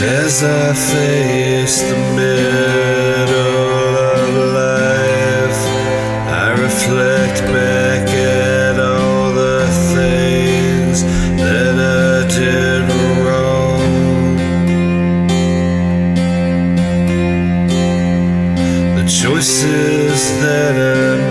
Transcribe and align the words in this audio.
as 0.00 0.44
I 0.44 0.72
face 0.74 1.82
the 1.82 1.96
middle 2.14 3.96
of 4.14 4.34
life. 4.54 5.62
I 6.28 6.50
reflect 6.52 7.40
back 7.52 8.08
at 8.08 8.78
all 8.78 9.32
the 9.32 9.66
things 9.94 11.02
that 11.42 11.74
I 11.74 12.26
did 12.28 12.82
wrong, 13.24 14.36
the 18.96 19.06
choices 19.08 20.30
that 20.42 20.76
I 20.76 21.27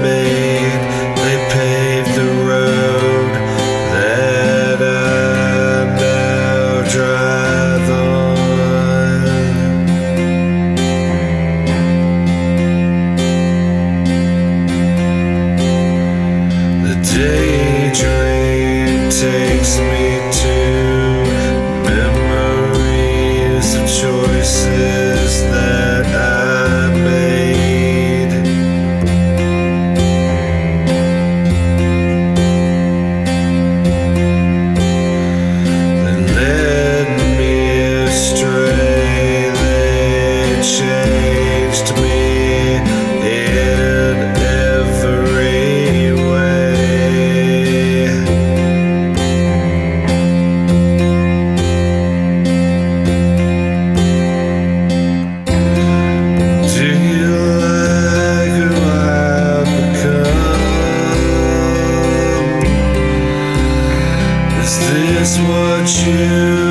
takes 19.19 19.79
me 19.79 20.36
雪 65.87 66.66